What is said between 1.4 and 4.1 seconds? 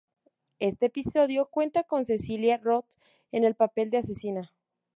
cuenta con Cecilia Roth, en el papel de